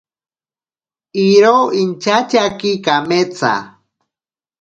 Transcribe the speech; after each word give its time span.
Iro 1.27 1.57
inchatyaki 1.81 2.71
kameetsa. 2.85 3.51